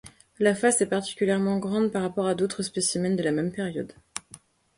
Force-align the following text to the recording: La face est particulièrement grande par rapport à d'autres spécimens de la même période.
La 0.39 0.55
face 0.55 0.81
est 0.81 0.87
particulièrement 0.89 1.59
grande 1.59 1.91
par 1.91 2.01
rapport 2.01 2.25
à 2.25 2.33
d'autres 2.33 2.63
spécimens 2.63 3.15
de 3.15 3.21
la 3.21 3.31
même 3.31 3.51
période. 3.51 3.93